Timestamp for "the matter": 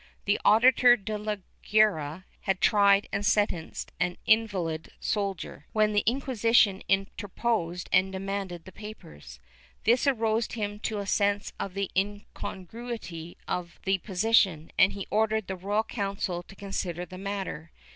17.05-17.71